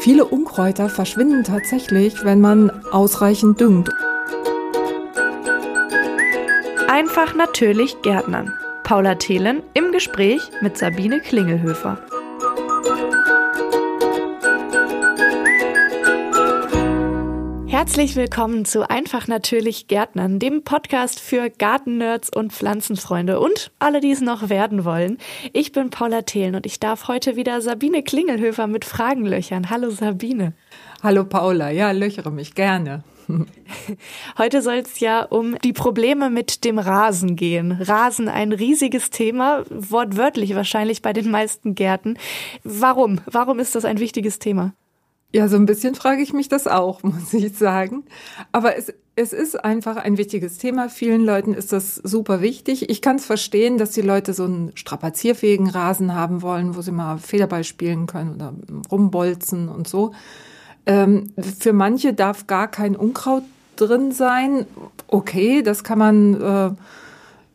[0.00, 3.90] Viele Unkräuter verschwinden tatsächlich, wenn man ausreichend düngt.
[6.88, 8.50] Einfach natürlich Gärtnern.
[8.82, 11.98] Paula Thelen im Gespräch mit Sabine Klingelhöfer.
[17.80, 24.10] Herzlich willkommen zu Einfach natürlich Gärtnern, dem Podcast für Gartennerds und Pflanzenfreunde und alle, die
[24.10, 25.16] es noch werden wollen.
[25.54, 29.70] Ich bin Paula Thelen und ich darf heute wieder Sabine Klingelhöfer mit Fragen löchern.
[29.70, 30.52] Hallo Sabine.
[31.02, 33.02] Hallo Paula, ja, löchere mich gerne.
[34.36, 37.72] Heute soll es ja um die Probleme mit dem Rasen gehen.
[37.72, 42.18] Rasen, ein riesiges Thema, wortwörtlich wahrscheinlich bei den meisten Gärten.
[42.62, 43.22] Warum?
[43.24, 44.74] Warum ist das ein wichtiges Thema?
[45.32, 48.04] Ja, so ein bisschen frage ich mich das auch, muss ich sagen.
[48.52, 50.88] Aber es, es ist einfach ein wichtiges Thema.
[50.88, 52.88] Vielen Leuten ist das super wichtig.
[52.90, 56.92] Ich kann es verstehen, dass die Leute so einen strapazierfähigen Rasen haben wollen, wo sie
[56.92, 58.54] mal Federball spielen können oder
[58.90, 60.12] rumbolzen und so.
[60.86, 63.44] Ähm, für manche darf gar kein Unkraut
[63.76, 64.66] drin sein.
[65.06, 66.70] Okay, das kann man äh,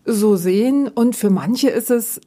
[0.05, 0.87] so sehen.
[0.87, 2.21] Und für manche ist es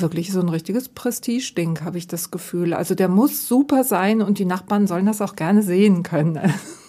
[0.00, 2.74] wirklich so ein richtiges Prestigeding, habe ich das Gefühl.
[2.74, 6.38] Also der muss super sein und die Nachbarn sollen das auch gerne sehen können.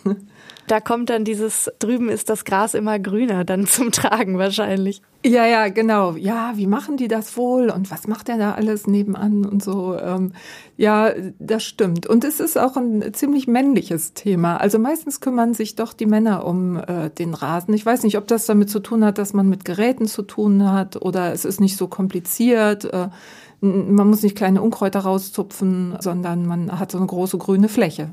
[0.67, 5.01] Da kommt dann dieses drüben ist das Gras immer grüner dann zum Tragen wahrscheinlich.
[5.25, 6.15] Ja, ja, genau.
[6.17, 9.97] Ja, wie machen die das wohl und was macht er da alles nebenan und so.
[9.97, 10.33] Ähm,
[10.77, 12.05] ja, das stimmt.
[12.05, 14.57] Und es ist auch ein ziemlich männliches Thema.
[14.57, 17.73] Also meistens kümmern sich doch die Männer um äh, den Rasen.
[17.73, 20.71] Ich weiß nicht, ob das damit zu tun hat, dass man mit Geräten zu tun
[20.71, 22.85] hat oder es ist nicht so kompliziert.
[22.85, 23.09] Äh,
[23.61, 28.11] man muss nicht kleine Unkräuter rauszupfen, sondern man hat so eine große grüne Fläche.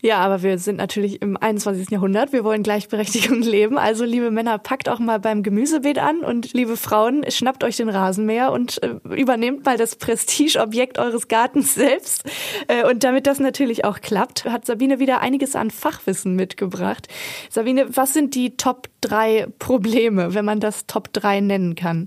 [0.00, 1.90] Ja, aber wir sind natürlich im 21.
[1.90, 2.32] Jahrhundert.
[2.32, 3.78] Wir wollen Gleichberechtigung leben.
[3.78, 7.88] Also, liebe Männer, packt auch mal beim Gemüsebeet an und liebe Frauen, schnappt euch den
[7.88, 12.22] Rasenmäher und äh, übernehmt mal das Prestigeobjekt eures Gartens selbst.
[12.68, 17.08] Äh, und damit das natürlich auch klappt, hat Sabine wieder einiges an Fachwissen mitgebracht.
[17.50, 22.06] Sabine, was sind die Top 3 Probleme, wenn man das Top 3 nennen kann?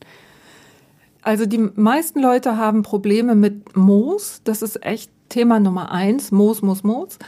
[1.24, 4.42] Also die meisten Leute haben Probleme mit Moos.
[4.46, 6.32] Das ist echt Thema Nummer eins.
[6.32, 7.20] Moos, Moos, Moos.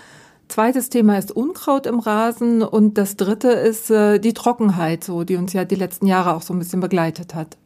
[0.53, 5.35] Zweites Thema ist Unkraut im Rasen und das dritte ist äh, die Trockenheit, so die
[5.35, 7.57] uns ja die letzten Jahre auch so ein bisschen begleitet hat.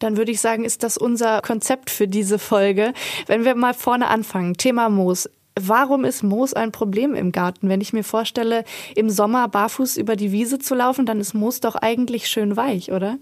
[0.00, 2.92] Dann würde ich sagen, ist das unser Konzept für diese Folge.
[3.28, 5.30] Wenn wir mal vorne anfangen, Thema Moos.
[5.54, 7.68] Warum ist Moos ein Problem im Garten?
[7.68, 8.64] Wenn ich mir vorstelle,
[8.96, 12.90] im Sommer barfuß über die Wiese zu laufen, dann ist Moos doch eigentlich schön weich,
[12.90, 13.18] oder?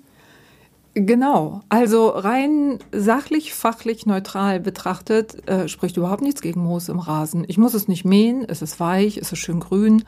[0.95, 1.63] Genau.
[1.71, 7.45] Also rein sachlich, fachlich, neutral betrachtet äh, spricht überhaupt nichts gegen Moos im Rasen.
[7.49, 10.05] Ich muss es nicht mähen, es ist weich, es ist schön grün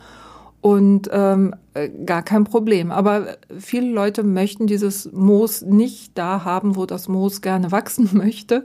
[0.60, 2.90] und ähm, äh, gar kein Problem.
[2.90, 8.64] Aber viele Leute möchten dieses Moos nicht da haben, wo das Moos gerne wachsen möchte.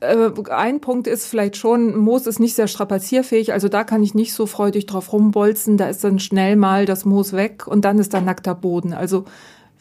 [0.00, 4.14] Äh, ein Punkt ist vielleicht schon, Moos ist nicht sehr strapazierfähig, also da kann ich
[4.14, 7.98] nicht so freudig drauf rumbolzen, da ist dann schnell mal das Moos weg und dann
[7.98, 8.94] ist da nackter Boden.
[8.94, 9.26] Also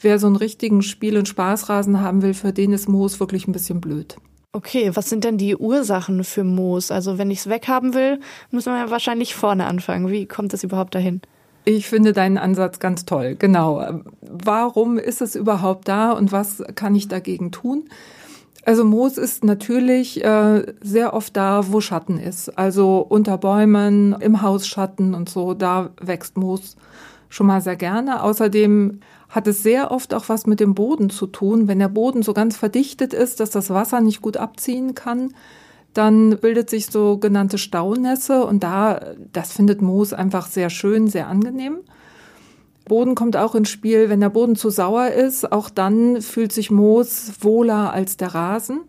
[0.02, 3.52] wer so einen richtigen Spiel- und Spaßrasen haben will, für den ist Moos wirklich ein
[3.52, 4.18] bisschen blöd.
[4.54, 6.92] Okay, was sind denn die Ursachen für Moos?
[6.92, 8.20] Also wenn ich es weghaben will,
[8.50, 10.12] muss man ja wahrscheinlich vorne anfangen.
[10.12, 11.22] Wie kommt es überhaupt dahin?
[11.64, 13.36] Ich finde deinen Ansatz ganz toll.
[13.38, 14.02] Genau.
[14.22, 17.86] Warum ist es überhaupt da und was kann ich dagegen tun?
[18.66, 22.50] Also Moos ist natürlich äh, sehr oft da, wo Schatten ist.
[22.58, 26.76] Also unter Bäumen, im Hausschatten und so, da wächst Moos
[27.32, 28.22] schon mal sehr gerne.
[28.22, 29.00] Außerdem
[29.30, 31.68] hat es sehr oft auch was mit dem Boden zu tun.
[31.68, 35.34] Wenn der Boden so ganz verdichtet ist, dass das Wasser nicht gut abziehen kann,
[35.94, 41.78] dann bildet sich sogenannte Staunässe und da, das findet Moos einfach sehr schön, sehr angenehm.
[42.86, 46.70] Boden kommt auch ins Spiel, wenn der Boden zu sauer ist, auch dann fühlt sich
[46.70, 48.82] Moos wohler als der Rasen.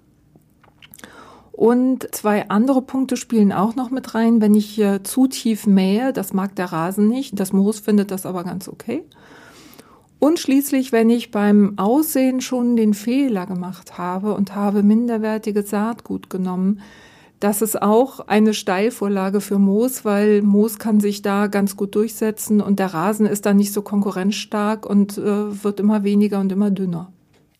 [1.62, 4.40] Und zwei andere Punkte spielen auch noch mit rein.
[4.40, 8.26] Wenn ich äh, zu tief mähe, das mag der Rasen nicht, das Moos findet das
[8.26, 9.04] aber ganz okay.
[10.18, 16.30] Und schließlich, wenn ich beim Aussehen schon den Fehler gemacht habe und habe minderwertiges Saatgut
[16.30, 16.80] genommen,
[17.38, 22.60] das ist auch eine Steilvorlage für Moos, weil Moos kann sich da ganz gut durchsetzen
[22.60, 26.72] und der Rasen ist da nicht so konkurrenzstark und äh, wird immer weniger und immer
[26.72, 27.12] dünner.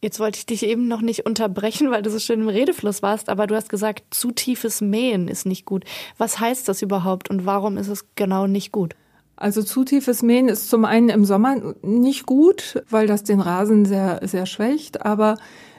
[0.05, 3.29] Jetzt wollte ich dich eben noch nicht unterbrechen, weil du so schön im Redefluss warst,
[3.29, 5.85] aber du hast gesagt, zu tiefes Mähen ist nicht gut.
[6.19, 8.97] Was heißt das überhaupt und warum ist es genau nicht gut?
[9.37, 13.85] Also zu tiefes Mähen ist zum einen im Sommer nicht gut, weil das den Rasen
[13.85, 15.37] sehr, sehr schwächt, aber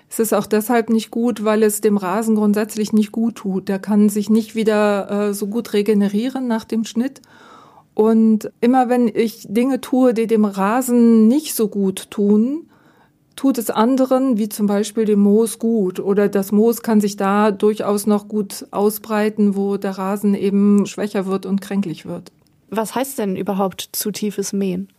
[0.09, 3.67] es ist auch deshalb nicht gut, weil es dem Rasen grundsätzlich nicht gut tut.
[3.67, 7.21] Der kann sich nicht wieder äh, so gut regenerieren nach dem Schnitt.
[7.93, 12.69] Und immer wenn ich Dinge tue, die dem Rasen nicht so gut tun,
[13.35, 15.99] tut es anderen, wie zum Beispiel dem Moos, gut.
[15.99, 21.25] Oder das Moos kann sich da durchaus noch gut ausbreiten, wo der Rasen eben schwächer
[21.25, 22.31] wird und kränklich wird.
[22.69, 24.89] Was heißt denn überhaupt zu tiefes Mähen?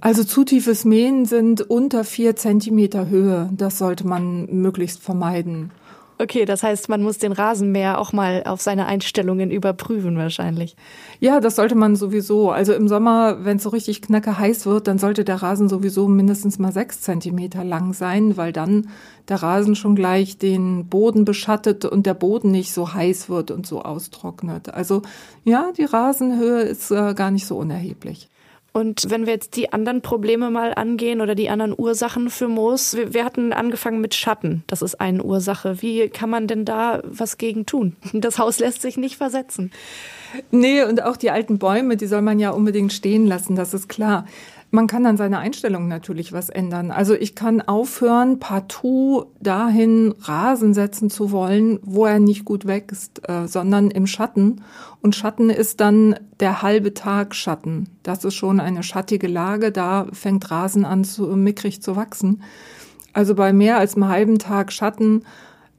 [0.00, 3.48] Also zu tiefes Mähen sind unter vier Zentimeter Höhe.
[3.52, 5.70] Das sollte man möglichst vermeiden.
[6.18, 10.74] Okay, das heißt, man muss den Rasenmäher auch mal auf seine Einstellungen überprüfen wahrscheinlich.
[11.20, 12.50] Ja, das sollte man sowieso.
[12.50, 16.08] Also im Sommer, wenn es so richtig knacke heiß wird, dann sollte der Rasen sowieso
[16.08, 18.88] mindestens mal sechs Zentimeter lang sein, weil dann
[19.28, 23.66] der Rasen schon gleich den Boden beschattet und der Boden nicht so heiß wird und
[23.66, 24.72] so austrocknet.
[24.72, 25.02] Also
[25.44, 28.30] ja, die Rasenhöhe ist äh, gar nicht so unerheblich.
[28.76, 32.94] Und wenn wir jetzt die anderen Probleme mal angehen oder die anderen Ursachen für Moos,
[32.94, 34.64] wir, wir, hatten angefangen mit Schatten.
[34.66, 35.80] Das ist eine Ursache.
[35.80, 37.96] Wie kann man denn da was gegen tun?
[38.12, 39.70] Das Haus lässt sich nicht versetzen.
[40.50, 43.88] Nee, und auch die alten Bäume, die soll man ja unbedingt stehen lassen, das ist
[43.88, 44.26] klar.
[44.76, 46.90] Man kann an seiner Einstellung natürlich was ändern.
[46.90, 53.26] Also ich kann aufhören, partout dahin Rasen setzen zu wollen, wo er nicht gut wächst,
[53.26, 54.60] äh, sondern im Schatten.
[55.00, 57.88] Und Schatten ist dann der halbe Tag Schatten.
[58.02, 59.72] Das ist schon eine schattige Lage.
[59.72, 62.42] Da fängt Rasen an, zu mickrig zu wachsen.
[63.14, 65.22] Also bei mehr als einem halben Tag Schatten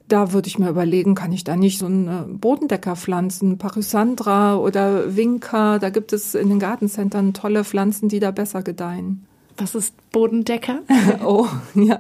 [0.08, 5.16] da würde ich mir überlegen, kann ich da nicht so einen Bodendecker pflanzen, Pachysandra oder
[5.16, 5.80] Winker.
[5.80, 9.26] Da gibt es in den Gartencentern tolle Pflanzen, die da besser gedeihen.
[9.58, 10.80] Was ist Bodendecker?
[11.26, 12.00] oh, ja.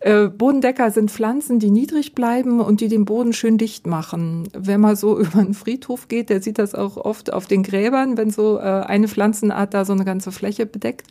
[0.00, 4.48] Äh, Bodendecker sind Pflanzen, die niedrig bleiben und die den Boden schön dicht machen.
[4.52, 8.16] Wenn man so über einen Friedhof geht, der sieht das auch oft auf den Gräbern,
[8.16, 11.08] wenn so äh, eine Pflanzenart da so eine ganze Fläche bedeckt.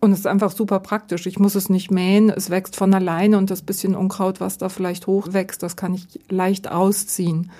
[0.00, 1.26] Und es ist einfach super praktisch.
[1.26, 4.68] Ich muss es nicht mähen, es wächst von alleine und das bisschen Unkraut, was da
[4.68, 7.50] vielleicht hochwächst, das kann ich leicht ausziehen.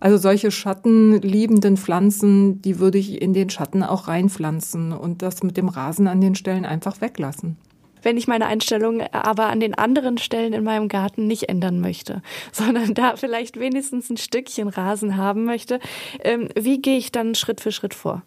[0.00, 5.56] Also solche schattenliebenden Pflanzen, die würde ich in den Schatten auch reinpflanzen und das mit
[5.56, 7.56] dem Rasen an den Stellen einfach weglassen.
[8.02, 12.22] Wenn ich meine Einstellung aber an den anderen Stellen in meinem Garten nicht ändern möchte,
[12.52, 15.80] sondern da vielleicht wenigstens ein Stückchen Rasen haben möchte,
[16.20, 18.22] ähm, wie gehe ich dann Schritt für Schritt vor?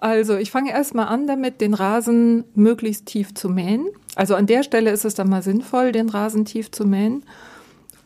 [0.00, 3.86] Also ich fange erstmal an damit, den Rasen möglichst tief zu mähen.
[4.16, 7.22] Also an der Stelle ist es dann mal sinnvoll, den Rasen tief zu mähen.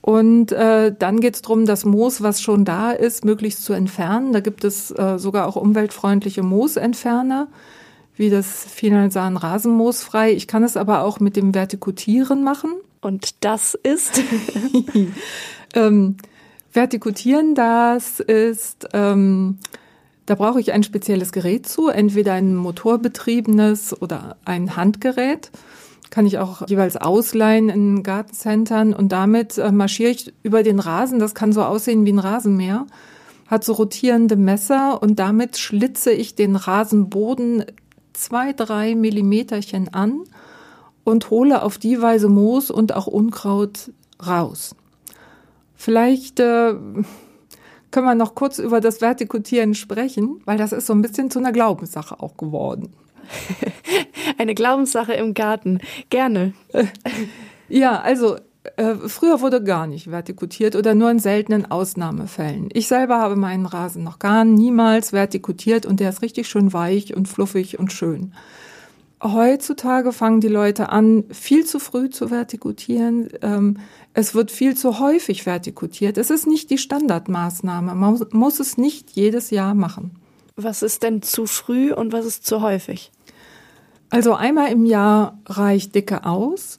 [0.00, 4.32] Und äh, dann geht es darum, das Moos, was schon da ist, möglichst zu entfernen.
[4.32, 7.46] Da gibt es äh, sogar auch umweltfreundliche Moosentferner,
[8.16, 10.32] wie das Finalsan Rasenmoosfrei.
[10.32, 12.72] Ich kann es aber auch mit dem Vertikutieren machen.
[13.00, 14.20] Und das ist?
[15.74, 16.16] ähm,
[16.72, 18.88] Vertikutieren, das ist...
[18.92, 19.58] Ähm,
[20.26, 25.50] da brauche ich ein spezielles Gerät zu, entweder ein motorbetriebenes oder ein Handgerät.
[26.10, 31.18] Kann ich auch jeweils ausleihen in Gartencentern und damit äh, marschiere ich über den Rasen.
[31.18, 32.86] Das kann so aussehen wie ein Rasenmäher.
[33.48, 37.64] Hat so rotierende Messer und damit schlitze ich den Rasenboden
[38.12, 40.20] zwei, drei Millimeterchen an
[41.02, 43.92] und hole auf die Weise Moos und auch Unkraut
[44.24, 44.74] raus.
[45.74, 46.74] Vielleicht äh,
[47.94, 51.38] können wir noch kurz über das Vertikutieren sprechen, weil das ist so ein bisschen zu
[51.38, 52.92] einer Glaubenssache auch geworden.
[54.38, 55.78] Eine Glaubenssache im Garten.
[56.10, 56.52] Gerne.
[57.66, 58.36] Ja, also
[58.76, 62.68] äh, früher wurde gar nicht vertikutiert oder nur in seltenen Ausnahmefällen.
[62.74, 67.16] Ich selber habe meinen Rasen noch gar niemals vertikutiert und der ist richtig schön weich
[67.16, 68.34] und fluffig und schön.
[69.24, 73.30] Heutzutage fangen die Leute an, viel zu früh zu vertikutieren.
[73.40, 73.78] Ähm,
[74.12, 76.18] es wird viel zu häufig vertikutiert.
[76.18, 77.94] Es ist nicht die Standardmaßnahme.
[77.94, 80.10] Man muss es nicht jedes Jahr machen.
[80.56, 83.12] Was ist denn zu früh und was ist zu häufig?
[84.10, 86.78] Also einmal im Jahr reicht dicke aus.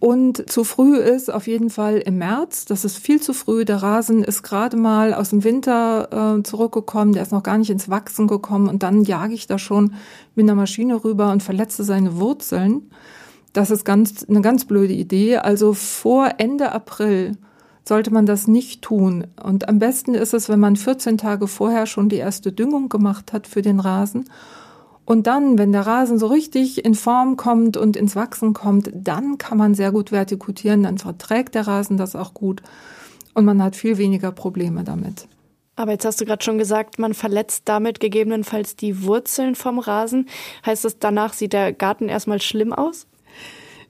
[0.00, 2.64] Und zu früh ist auf jeden Fall im März.
[2.64, 3.66] Das ist viel zu früh.
[3.66, 7.12] Der Rasen ist gerade mal aus dem Winter äh, zurückgekommen.
[7.12, 8.68] Der ist noch gar nicht ins Wachsen gekommen.
[8.70, 9.92] Und dann jage ich da schon
[10.34, 12.90] mit einer Maschine rüber und verletze seine Wurzeln.
[13.52, 15.36] Das ist ganz, eine ganz blöde Idee.
[15.36, 17.36] Also vor Ende April
[17.84, 19.26] sollte man das nicht tun.
[19.42, 23.34] Und am besten ist es, wenn man 14 Tage vorher schon die erste Düngung gemacht
[23.34, 24.24] hat für den Rasen
[25.10, 29.38] und dann, wenn der Rasen so richtig in Form kommt und ins Wachsen kommt, dann
[29.38, 32.62] kann man sehr gut vertikutieren, dann verträgt der Rasen das auch gut
[33.34, 35.26] und man hat viel weniger Probleme damit.
[35.74, 40.28] Aber jetzt hast du gerade schon gesagt, man verletzt damit gegebenenfalls die Wurzeln vom Rasen.
[40.64, 43.08] Heißt das, danach sieht der Garten erstmal schlimm aus?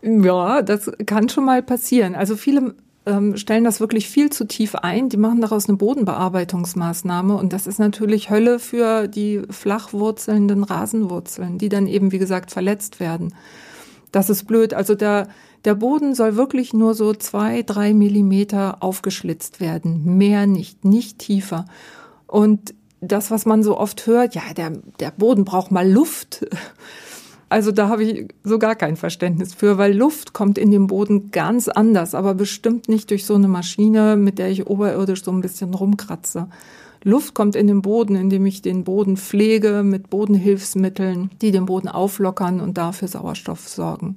[0.00, 2.14] Ja, das kann schon mal passieren.
[2.14, 5.08] Also viele ähm, stellen das wirklich viel zu tief ein.
[5.08, 11.68] Die machen daraus eine Bodenbearbeitungsmaßnahme und das ist natürlich Hölle für die flachwurzelnden Rasenwurzeln, die
[11.68, 13.34] dann eben, wie gesagt, verletzt werden.
[14.12, 14.74] Das ist blöd.
[14.74, 15.28] Also der,
[15.64, 20.18] der Boden soll wirklich nur so zwei, drei Millimeter aufgeschlitzt werden.
[20.18, 21.66] Mehr nicht, nicht tiefer.
[22.26, 26.46] Und das, was man so oft hört, ja, der, der Boden braucht mal Luft.
[27.50, 31.32] Also da habe ich so gar kein Verständnis für, weil Luft kommt in den Boden
[31.32, 35.40] ganz anders, aber bestimmt nicht durch so eine Maschine, mit der ich oberirdisch so ein
[35.40, 36.46] bisschen rumkratze.
[37.02, 41.88] Luft kommt in den Boden, indem ich den Boden pflege mit Bodenhilfsmitteln, die den Boden
[41.88, 44.14] auflockern und dafür Sauerstoff sorgen.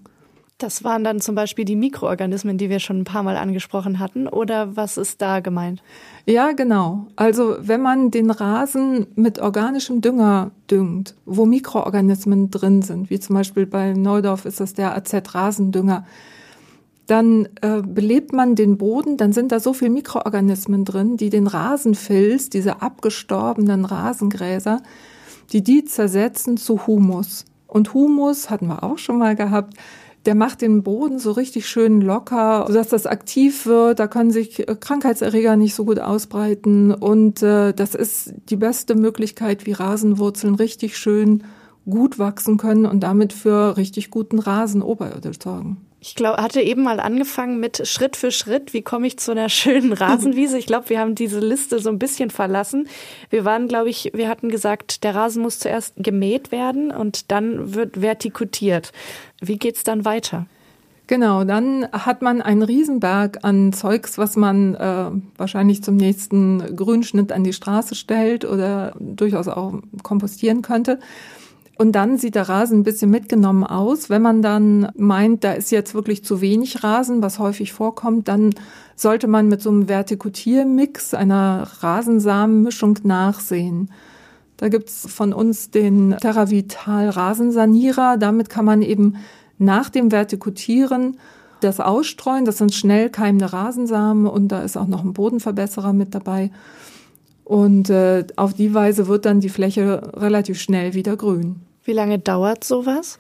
[0.64, 4.30] Das waren dann zum Beispiel die Mikroorganismen, die wir schon ein paar Mal angesprochen hatten.
[4.30, 5.84] Oder was ist da gemeint?
[6.26, 7.08] Ja, genau.
[7.18, 13.36] Also wenn man den Rasen mit organischem Dünger düngt, wo Mikroorganismen drin sind, wie zum
[13.36, 16.06] Beispiel bei Neudorf ist das der AZ-Rasendünger,
[17.08, 21.48] dann äh, belebt man den Boden, dann sind da so viele Mikroorganismen drin, die den
[21.48, 24.82] Rasenfilz, diese abgestorbenen Rasengräser,
[25.52, 27.44] die die zersetzen zu Humus.
[27.68, 29.74] Und Humus hatten wir auch schon mal gehabt.
[30.26, 34.00] Der macht den Boden so richtig schön locker, sodass das aktiv wird.
[34.00, 36.94] Da können sich äh, Krankheitserreger nicht so gut ausbreiten.
[36.94, 41.44] Und äh, das ist die beste Möglichkeit, wie Rasenwurzeln richtig schön
[41.86, 45.78] gut wachsen können und damit für richtig guten Rasen oberirdisch sorgen.
[46.06, 49.48] Ich glaube, hatte eben mal angefangen mit Schritt für Schritt, wie komme ich zu einer
[49.48, 50.58] schönen Rasenwiese.
[50.58, 52.90] Ich glaube, wir haben diese Liste so ein bisschen verlassen.
[53.30, 57.74] Wir waren, glaube ich, wir hatten gesagt, der Rasen muss zuerst gemäht werden und dann
[57.74, 58.92] wird vertikutiert.
[59.40, 60.46] Wie geht's dann weiter?
[61.08, 67.32] Genau, dann hat man einen Riesenberg an Zeugs, was man äh, wahrscheinlich zum nächsten Grünschnitt
[67.32, 71.00] an die Straße stellt oder durchaus auch kompostieren könnte.
[71.78, 74.10] Und dann sieht der Rasen ein bisschen mitgenommen aus.
[74.10, 78.52] Wenn man dann meint, da ist jetzt wirklich zu wenig Rasen, was häufig vorkommt, dann
[78.96, 83.90] sollte man mit so einem Vertikutiermix, einer Rasensamenmischung nachsehen.
[84.58, 88.18] Da gibt's von uns den TerraVital Rasensanierer.
[88.18, 89.16] Damit kann man eben
[89.58, 91.18] nach dem Vertikutieren
[91.60, 92.46] das ausstreuen.
[92.46, 96.52] Das sind schnell keimende Rasensamen und da ist auch noch ein Bodenverbesserer mit dabei.
[97.44, 101.58] Und äh, auf die Weise wird dann die Fläche relativ schnell wieder grün.
[101.84, 103.20] Wie lange dauert sowas?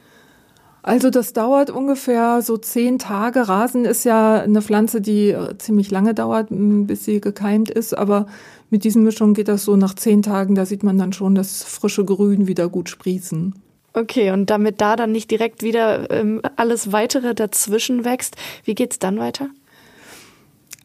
[0.81, 3.47] Also das dauert ungefähr so zehn Tage.
[3.47, 7.97] Rasen ist ja eine Pflanze, die äh, ziemlich lange dauert, bis sie gekeimt ist.
[7.97, 8.27] Aber
[8.69, 10.55] mit diesen Mischungen geht das so nach zehn Tagen.
[10.55, 13.55] Da sieht man dann schon das frische Grün wieder gut sprießen.
[13.93, 18.99] Okay, und damit da dann nicht direkt wieder ähm, alles weitere dazwischen wächst, wie geht's
[18.99, 19.49] dann weiter?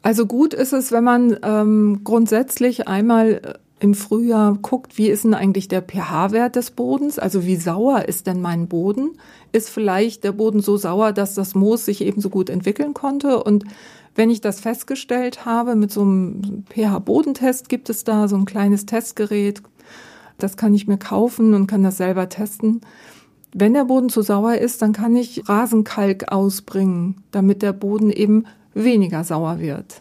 [0.08, 5.24] Also gut ist es, wenn man ähm, grundsätzlich einmal äh, im Frühjahr guckt, wie ist
[5.24, 7.18] denn eigentlich der pH-Wert des Bodens?
[7.18, 9.18] Also wie sauer ist denn mein Boden?
[9.52, 13.44] Ist vielleicht der Boden so sauer, dass das Moos sich ebenso gut entwickeln konnte?
[13.44, 13.64] Und
[14.14, 18.86] wenn ich das festgestellt habe, mit so einem pH-Bodentest gibt es da so ein kleines
[18.86, 19.60] Testgerät.
[20.38, 22.80] Das kann ich mir kaufen und kann das selber testen.
[23.52, 28.44] Wenn der Boden zu sauer ist, dann kann ich Rasenkalk ausbringen, damit der Boden eben
[28.84, 30.00] weniger sauer wird.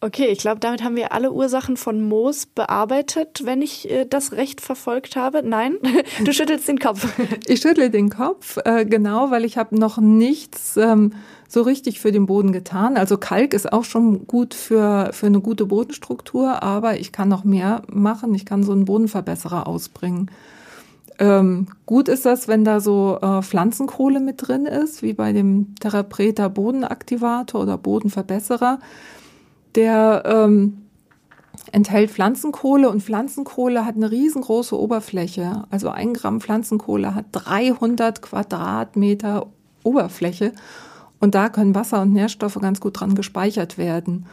[0.00, 4.32] Okay, ich glaube, damit haben wir alle Ursachen von Moos bearbeitet, wenn ich äh, das
[4.32, 5.42] recht verfolgt habe.
[5.42, 5.76] Nein,
[6.24, 7.06] du schüttelst den Kopf.
[7.46, 11.12] Ich schüttle den Kopf, äh, genau, weil ich habe noch nichts ähm,
[11.48, 12.96] so richtig für den Boden getan.
[12.96, 17.44] Also Kalk ist auch schon gut für, für eine gute Bodenstruktur, aber ich kann noch
[17.44, 18.34] mehr machen.
[18.34, 20.30] Ich kann so einen Bodenverbesserer ausbringen.
[21.18, 25.74] Ähm, gut ist das, wenn da so äh, Pflanzenkohle mit drin ist, wie bei dem
[25.76, 28.78] Therapreta Bodenaktivator oder Bodenverbesserer.
[29.74, 30.82] Der ähm,
[31.72, 35.64] enthält Pflanzenkohle und Pflanzenkohle hat eine riesengroße Oberfläche.
[35.70, 39.46] Also ein Gramm Pflanzenkohle hat 300 Quadratmeter
[39.82, 40.52] Oberfläche
[41.20, 44.26] und da können Wasser und Nährstoffe ganz gut dran gespeichert werden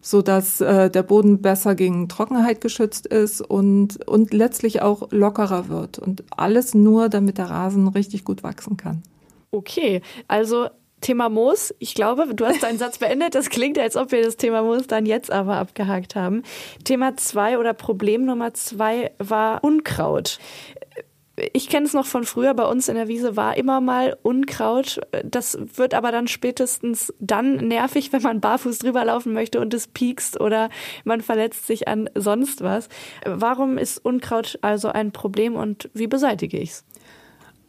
[0.00, 5.68] so dass äh, der Boden besser gegen Trockenheit geschützt ist und, und letztlich auch lockerer
[5.68, 5.98] wird.
[5.98, 9.02] Und alles nur, damit der Rasen richtig gut wachsen kann.
[9.50, 10.68] Okay, also
[11.00, 11.74] Thema Moos.
[11.78, 13.34] Ich glaube, du hast deinen Satz beendet.
[13.34, 16.42] Das klingt, als ob wir das Thema Moos dann jetzt aber abgehakt haben.
[16.84, 20.38] Thema zwei oder Problem Nummer zwei war Unkraut
[21.52, 25.00] ich kenne es noch von früher, bei uns in der Wiese war immer mal Unkraut.
[25.24, 29.86] Das wird aber dann spätestens dann nervig, wenn man barfuß drüber laufen möchte und es
[29.86, 30.70] piekst oder
[31.04, 32.88] man verletzt sich an sonst was.
[33.24, 36.84] Warum ist Unkraut also ein Problem und wie beseitige ich es?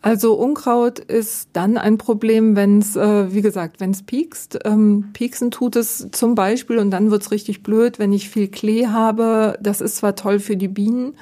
[0.01, 4.59] Also Unkraut ist dann ein Problem, wenn es, äh, wie gesagt, wenn es piekst.
[4.63, 8.87] Ähm, pieksen tut es zum Beispiel und dann wird's richtig blöd, wenn ich viel Klee
[8.87, 9.57] habe.
[9.61, 11.15] Das ist zwar toll für die Bienen,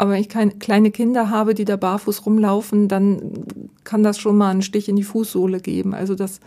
[0.00, 3.44] aber wenn ich keine kleine Kinder habe, die da barfuß rumlaufen, dann
[3.84, 5.92] kann das schon mal einen Stich in die Fußsohle geben.
[5.92, 6.40] Also das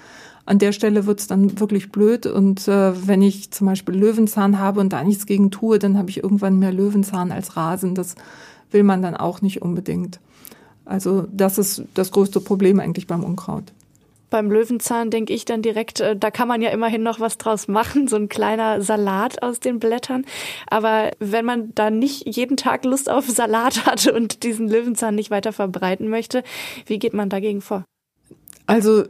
[0.47, 2.25] an der Stelle wird's dann wirklich blöd.
[2.25, 6.09] Und äh, wenn ich zum Beispiel Löwenzahn habe und da nichts gegen tue, dann habe
[6.09, 7.93] ich irgendwann mehr Löwenzahn als Rasen.
[7.93, 8.15] Das
[8.71, 10.19] will man dann auch nicht unbedingt.
[10.83, 13.71] Also das ist das größte Problem eigentlich beim Unkraut
[14.33, 17.67] beim Löwenzahn denke ich dann direkt, äh, da kann man ja immerhin noch was draus
[17.67, 20.25] machen, so ein kleiner Salat aus den Blättern.
[20.67, 25.29] Aber wenn man da nicht jeden Tag Lust auf Salat hat und diesen Löwenzahn nicht
[25.29, 26.41] weiter verbreiten möchte,
[26.87, 27.85] wie geht man dagegen vor?
[28.65, 29.03] Also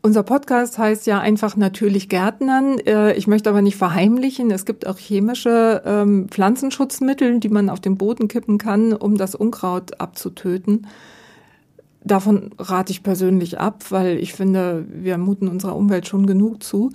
[0.00, 2.78] unser Podcast heißt ja einfach natürlich Gärtnern.
[2.78, 7.80] Äh, ich möchte aber nicht verheimlichen, es gibt auch chemische ähm, Pflanzenschutzmittel, die man auf
[7.80, 10.86] den Boden kippen kann, um das Unkraut abzutöten.
[12.04, 16.90] Davon rate ich persönlich ab, weil ich finde, wir muten unserer Umwelt schon genug zu.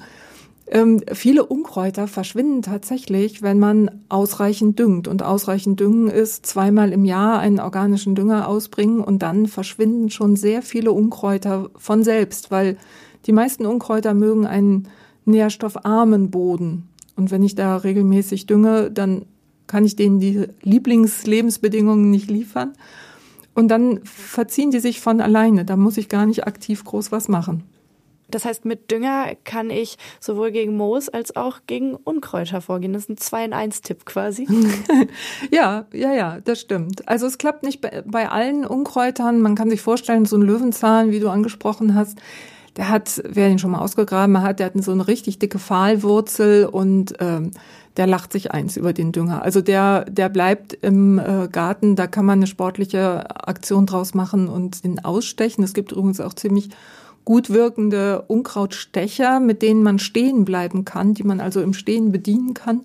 [0.70, 5.08] Ähm, viele Unkräuter verschwinden tatsächlich, wenn man ausreichend düngt.
[5.08, 10.36] Und ausreichend düngen ist zweimal im Jahr einen organischen Dünger ausbringen und dann verschwinden schon
[10.36, 12.78] sehr viele Unkräuter von selbst, weil
[13.26, 14.90] die meisten Unkräuter mögen einen
[15.24, 16.90] nährstoffarmen Boden.
[17.16, 19.26] Und wenn ich da regelmäßig dünge, dann
[19.68, 22.74] kann ich denen die Lieblingslebensbedingungen nicht liefern.
[23.58, 25.66] Und dann verziehen die sich von alleine.
[25.66, 27.64] Da muss ich gar nicht aktiv groß was machen.
[28.30, 32.94] Das heißt, mit Dünger kann ich sowohl gegen Moos als auch gegen Unkräuter vorgehen.
[32.94, 34.48] Das ist ein 2 in 1 Tipp quasi.
[35.52, 37.08] ja, ja, ja, das stimmt.
[37.10, 39.42] Also es klappt nicht bei, bei allen Unkräutern.
[39.42, 42.20] Man kann sich vorstellen, so ein Löwenzahn, wie du angesprochen hast,
[42.76, 46.68] der hat, wer ihn schon mal ausgegraben hat, der hat so eine richtig dicke Pfahlwurzel
[46.68, 47.50] und ähm,
[47.98, 49.42] der lacht sich eins über den Dünger.
[49.42, 54.48] Also der, der bleibt im äh, Garten, da kann man eine sportliche Aktion draus machen
[54.48, 55.64] und ihn ausstechen.
[55.64, 56.70] Es gibt übrigens auch ziemlich
[57.26, 62.54] gut wirkende Unkrautstecher, mit denen man stehen bleiben kann, die man also im Stehen bedienen
[62.54, 62.82] kann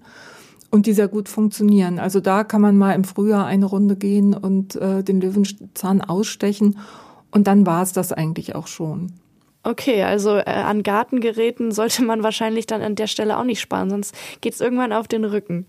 [0.71, 1.99] und die sehr gut funktionieren.
[1.99, 6.79] Also da kann man mal im Frühjahr eine Runde gehen und äh, den Löwenzahn ausstechen
[7.31, 9.13] und dann war es das eigentlich auch schon.
[9.65, 13.91] Okay, also äh, an Gartengeräten sollte man wahrscheinlich dann an der Stelle auch nicht sparen,
[13.91, 15.67] sonst geht es irgendwann auf den Rücken.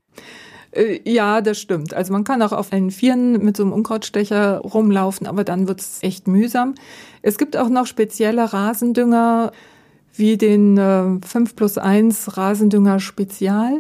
[0.72, 1.94] Äh, ja, das stimmt.
[1.94, 6.00] Also man kann auch auf einen Vieren mit so einem Unkrautstecher rumlaufen, aber dann wird's
[6.02, 6.74] echt mühsam.
[7.22, 9.52] Es gibt auch noch spezielle Rasendünger
[10.16, 13.80] wie den äh, 5 plus 1 Rasendünger Spezial.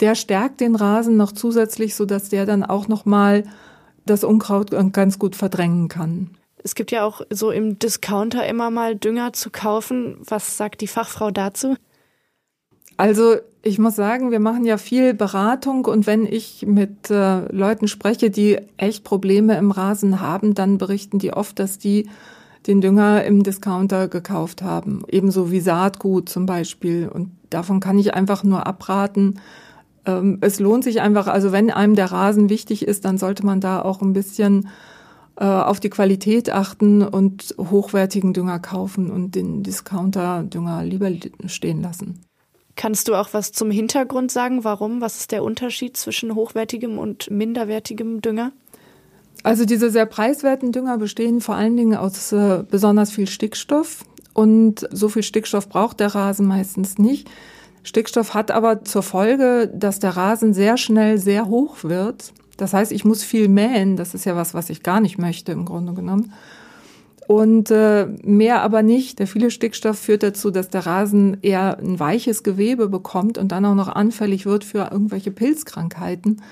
[0.00, 3.44] Der stärkt den Rasen noch zusätzlich, sodass der dann auch nochmal
[4.06, 6.30] das Unkraut ganz gut verdrängen kann.
[6.62, 10.18] Es gibt ja auch so im Discounter immer mal Dünger zu kaufen.
[10.20, 11.76] Was sagt die Fachfrau dazu?
[12.96, 17.88] Also ich muss sagen, wir machen ja viel Beratung und wenn ich mit äh, Leuten
[17.88, 22.08] spreche, die echt Probleme im Rasen haben, dann berichten die oft, dass die
[22.66, 25.02] den Dünger im Discounter gekauft haben.
[25.08, 27.08] Ebenso wie Saatgut zum Beispiel.
[27.08, 29.40] Und davon kann ich einfach nur abraten.
[30.04, 33.60] Ähm, es lohnt sich einfach, also wenn einem der Rasen wichtig ist, dann sollte man
[33.60, 34.68] da auch ein bisschen
[35.40, 41.10] äh, auf die Qualität achten und hochwertigen Dünger kaufen und den Discounter-Dünger lieber
[41.46, 42.20] stehen lassen.
[42.76, 44.64] Kannst du auch was zum Hintergrund sagen?
[44.64, 45.00] Warum?
[45.00, 48.52] Was ist der Unterschied zwischen hochwertigem und minderwertigem Dünger?
[49.42, 54.86] Also diese sehr preiswerten Dünger bestehen vor allen Dingen aus äh, besonders viel Stickstoff und
[54.90, 57.30] so viel Stickstoff braucht der Rasen meistens nicht.
[57.82, 62.34] Stickstoff hat aber zur Folge, dass der Rasen sehr schnell sehr hoch wird.
[62.60, 63.96] Das heißt, ich muss viel mähen.
[63.96, 66.32] Das ist ja was, was ich gar nicht möchte im Grunde genommen
[67.30, 69.20] und äh, mehr aber nicht.
[69.20, 73.64] Der viele Stickstoff führt dazu, dass der Rasen eher ein weiches Gewebe bekommt und dann
[73.66, 76.42] auch noch anfällig wird für irgendwelche Pilzkrankheiten.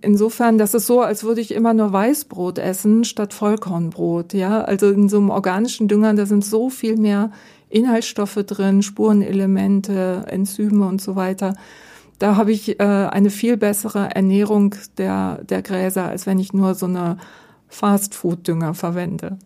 [0.00, 4.32] Insofern, das ist so, als würde ich immer nur Weißbrot essen statt Vollkornbrot.
[4.32, 7.30] Ja, also in so einem organischen Dünger, da sind so viel mehr
[7.68, 11.52] Inhaltsstoffe drin, Spurenelemente, Enzyme und so weiter.
[12.18, 16.74] Da habe ich äh, eine viel bessere Ernährung der, der Gräser, als wenn ich nur
[16.74, 17.18] so eine
[17.68, 19.38] Fastfood-Dünger verwende.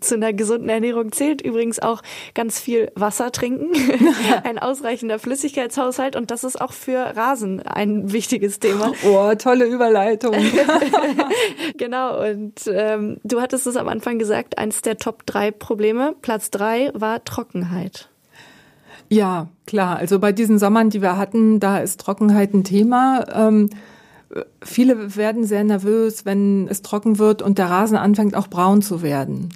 [0.00, 2.02] Zu einer gesunden Ernährung zählt übrigens auch
[2.34, 3.72] ganz viel Wasser trinken,
[4.44, 8.92] ein ausreichender Flüssigkeitshaushalt und das ist auch für Rasen ein wichtiges Thema.
[9.06, 10.34] Oh, tolle Überleitung.
[11.76, 16.50] genau, und ähm, du hattest es am Anfang gesagt, eins der Top drei Probleme, Platz
[16.50, 18.08] drei war Trockenheit.
[19.08, 19.96] Ja, klar.
[19.96, 23.24] Also bei diesen Sommern, die wir hatten, da ist Trockenheit ein Thema.
[23.32, 23.70] Ähm,
[24.62, 29.02] viele werden sehr nervös, wenn es trocken wird und der Rasen anfängt auch braun zu
[29.02, 29.50] werden.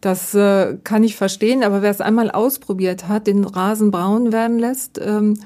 [0.00, 4.58] Das äh, kann ich verstehen, aber wer es einmal ausprobiert hat, den Rasen braun werden
[4.58, 5.38] lässt ähm,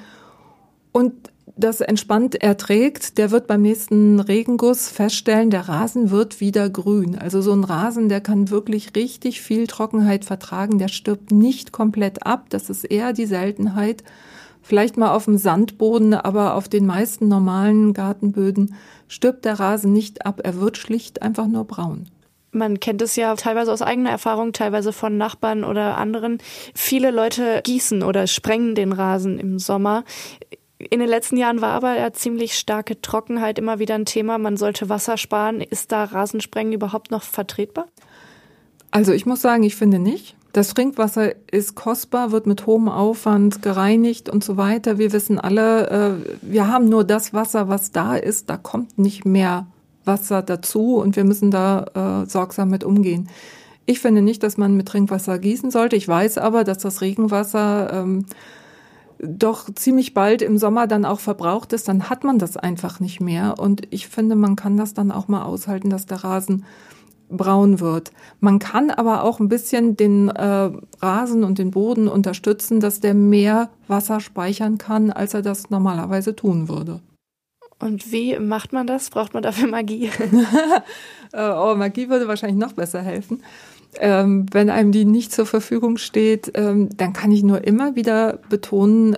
[0.93, 1.13] und
[1.61, 7.16] das entspannt erträgt, der wird beim nächsten Regenguss feststellen, der Rasen wird wieder grün.
[7.18, 12.27] Also so ein Rasen, der kann wirklich richtig viel Trockenheit vertragen, der stirbt nicht komplett
[12.27, 14.03] ab, das ist eher die Seltenheit.
[14.62, 18.75] Vielleicht mal auf dem Sandboden, aber auf den meisten normalen Gartenböden
[19.09, 22.07] stirbt der Rasen nicht ab, er wird schlicht einfach nur braun.
[22.53, 26.38] Man kennt es ja teilweise aus eigener Erfahrung, teilweise von Nachbarn oder anderen.
[26.75, 30.05] Viele Leute gießen oder sprengen den Rasen im Sommer.
[30.88, 34.38] In den letzten Jahren war aber ja ziemlich starke Trockenheit immer wieder ein Thema.
[34.38, 35.61] Man sollte Wasser sparen.
[35.61, 37.87] Ist da Rasensprengen überhaupt noch vertretbar?
[38.90, 40.37] Also ich muss sagen, ich finde nicht.
[40.53, 44.99] Das Trinkwasser ist kostbar, wird mit hohem Aufwand gereinigt und so weiter.
[44.99, 48.51] Wir wissen alle, äh, wir haben nur das Wasser, was da ist.
[48.51, 49.66] Da kommt nicht mehr
[50.05, 53.29] Wasser dazu und wir müssen da äh, sorgsam mit umgehen.
[53.87, 55.95] Ich finde nicht, dass man mit Trinkwasser gießen sollte.
[55.95, 58.27] Ich weiß aber, dass das Regenwasser ähm,
[59.22, 61.88] doch ziemlich bald im Sommer dann auch verbraucht ist.
[61.88, 63.59] Dann hat man das einfach nicht mehr.
[63.59, 66.64] Und ich finde, man kann das dann auch mal aushalten, dass der Rasen
[67.28, 68.11] braun wird.
[68.40, 73.14] Man kann aber auch ein bisschen den äh, Rasen und den Boden unterstützen, dass der
[73.14, 77.00] mehr Wasser speichern kann, als er das normalerweise tun würde.
[77.78, 79.11] Und wie macht man das?
[79.11, 80.11] Braucht man dafür Magie?
[81.33, 83.44] Äh, oh, Magie würde wahrscheinlich noch besser helfen.
[83.98, 88.38] Ähm, wenn einem die nicht zur Verfügung steht, ähm, dann kann ich nur immer wieder
[88.48, 89.16] betonen,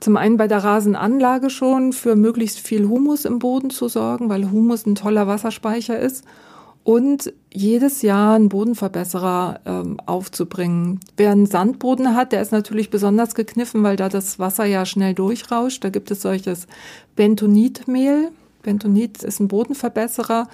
[0.00, 4.50] zum einen bei der Rasenanlage schon für möglichst viel Humus im Boden zu sorgen, weil
[4.50, 6.24] Humus ein toller Wasserspeicher ist
[6.84, 10.98] und jedes Jahr einen Bodenverbesserer ähm, aufzubringen.
[11.16, 15.14] Wer einen Sandboden hat, der ist natürlich besonders gekniffen, weil da das Wasser ja schnell
[15.14, 15.84] durchrauscht.
[15.84, 16.66] Da gibt es solches
[17.14, 18.30] Bentonitmehl.
[18.62, 20.48] Bentonit ist ein Bodenverbesserer.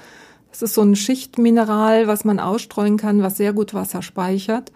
[0.59, 4.73] Das ist so ein Schichtmineral, was man ausstreuen kann, was sehr gut Wasser speichert.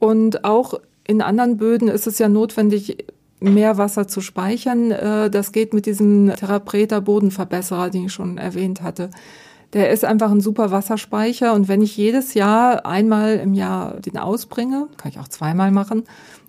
[0.00, 0.74] Und auch
[1.06, 3.06] in anderen Böden ist es ja notwendig,
[3.38, 4.90] mehr Wasser zu speichern.
[4.90, 9.10] Äh, das geht mit diesem Therapreta Bodenverbesserer, den ich schon erwähnt hatte.
[9.74, 14.18] Der ist einfach ein super Wasserspeicher und wenn ich jedes Jahr einmal im Jahr den
[14.18, 16.02] ausbringe, kann ich auch zweimal machen,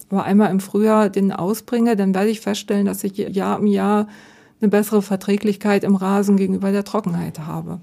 [0.10, 4.08] aber einmal im Frühjahr den ausbringe, dann werde ich feststellen, dass ich Jahr im Jahr
[4.62, 7.80] eine bessere Verträglichkeit im Rasen gegenüber der Trockenheit habe.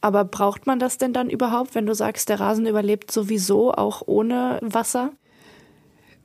[0.00, 4.02] Aber braucht man das denn dann überhaupt, wenn du sagst, der Rasen überlebt sowieso auch
[4.06, 5.12] ohne Wasser?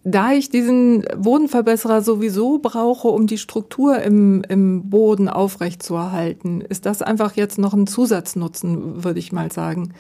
[0.08, 7.02] da ich diesen Bodenverbesserer sowieso brauche, um die Struktur im, im Boden aufrechtzuerhalten, ist das
[7.02, 9.94] einfach jetzt noch ein Zusatznutzen, würde ich mal sagen.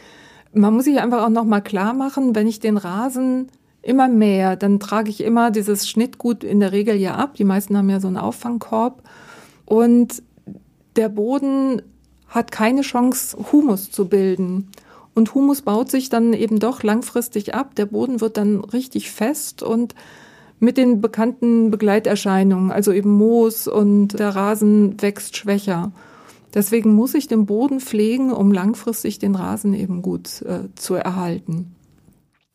[0.53, 3.47] Man muss sich einfach auch noch mal klar machen, wenn ich den Rasen
[3.81, 7.33] immer mehr, dann trage ich immer dieses Schnittgut in der Regel ja ab.
[7.33, 9.01] Die meisten haben ja so einen Auffangkorb.
[9.65, 10.21] Und
[10.97, 11.81] der Boden
[12.35, 14.69] hat keine Chance, Humus zu bilden.
[15.15, 17.73] Und Humus baut sich dann eben doch langfristig ab.
[17.75, 19.95] Der Boden wird dann richtig fest und
[20.59, 25.91] mit den bekannten Begleiterscheinungen, also eben Moos und der Rasen wächst schwächer.
[26.53, 31.75] Deswegen muss ich den Boden pflegen, um langfristig den Rasen eben gut äh, zu erhalten.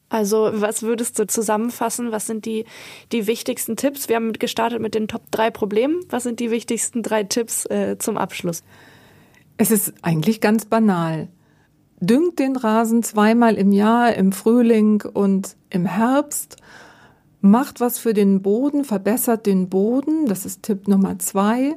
[0.09, 2.11] Also was würdest du zusammenfassen?
[2.11, 2.65] Was sind die,
[3.13, 4.09] die wichtigsten Tipps?
[4.09, 6.01] Wir haben gestartet mit den Top drei Problemen.
[6.09, 8.63] Was sind die wichtigsten drei Tipps äh, zum Abschluss?
[9.61, 11.29] Es ist eigentlich ganz banal
[12.01, 16.57] düngt den Rasen zweimal im Jahr, im Frühling und im Herbst,
[17.43, 21.77] macht was für den Boden, verbessert den Boden, das ist Tipp Nummer zwei,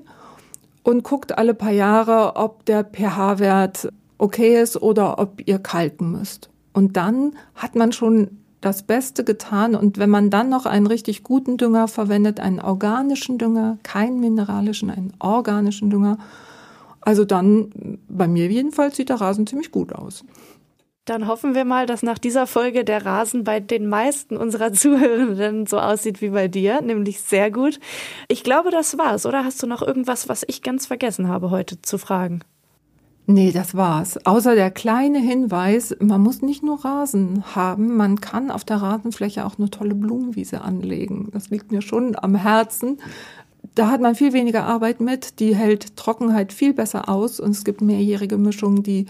[0.83, 6.49] und guckt alle paar Jahre, ob der pH-Wert okay ist oder ob ihr kalken müsst.
[6.71, 9.75] Und dann hat man schon das Beste getan.
[9.75, 14.89] Und wenn man dann noch einen richtig guten Dünger verwendet, einen organischen Dünger, keinen mineralischen,
[14.89, 16.17] einen organischen Dünger,
[17.05, 20.23] also dann, bei mir jedenfalls, sieht der Rasen ziemlich gut aus.
[21.05, 25.65] Dann hoffen wir mal, dass nach dieser Folge der Rasen bei den meisten unserer Zuhörenden
[25.65, 27.79] so aussieht wie bei dir, nämlich sehr gut.
[28.29, 29.25] Ich glaube, das war's.
[29.25, 32.41] Oder hast du noch irgendwas, was ich ganz vergessen habe heute zu fragen?
[33.25, 34.25] Nee, das war's.
[34.25, 39.45] Außer der kleine Hinweis, man muss nicht nur Rasen haben, man kann auf der Rasenfläche
[39.45, 41.29] auch eine tolle Blumenwiese anlegen.
[41.31, 42.99] Das liegt mir schon am Herzen
[43.75, 47.63] da hat man viel weniger Arbeit mit, die hält Trockenheit viel besser aus und es
[47.63, 49.07] gibt mehrjährige Mischungen, die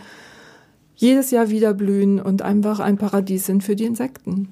[0.95, 4.49] jedes Jahr wieder blühen und einfach ein Paradies sind für die Insekten.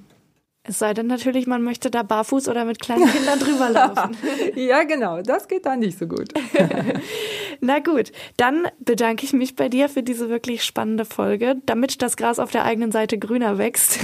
[0.63, 4.15] Es sei denn natürlich, man möchte da barfuß oder mit kleinen Kindern drüber laufen.
[4.55, 6.29] ja, genau, das geht da nicht so gut.
[7.61, 12.15] Na gut, dann bedanke ich mich bei dir für diese wirklich spannende Folge, damit das
[12.15, 14.03] Gras auf der eigenen Seite grüner wächst.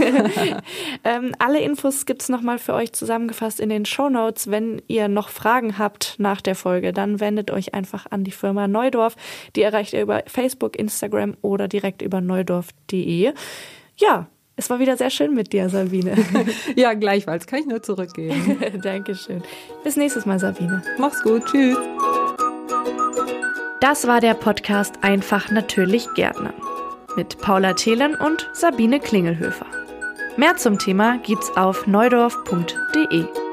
[1.04, 4.50] ähm, alle Infos gibt's nochmal für euch zusammengefasst in den Show Notes.
[4.50, 8.68] Wenn ihr noch Fragen habt nach der Folge, dann wendet euch einfach an die Firma
[8.68, 9.16] Neudorf.
[9.56, 13.34] Die erreicht ihr über Facebook, Instagram oder direkt über neudorf.de.
[13.98, 16.16] Ja, es war wieder sehr schön mit dir, Sabine.
[16.76, 17.46] ja, gleichfalls.
[17.46, 18.60] Kann ich nur zurückgeben.
[18.82, 19.44] Dankeschön.
[19.84, 20.82] Bis nächstes Mal, Sabine.
[20.98, 21.46] Mach's gut.
[21.46, 21.78] Tschüss.
[23.80, 26.54] Das war der Podcast Einfach natürlich Gärtner
[27.16, 29.66] mit Paula Thelen und Sabine Klingelhöfer.
[30.38, 33.47] Mehr zum Thema gibt's auf neudorf.de.